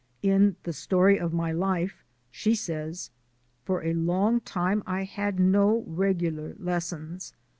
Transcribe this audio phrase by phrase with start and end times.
[0.23, 3.11] In "The Story of My Life," she says:"
[3.65, 7.33] For a long time I had no regular lessons.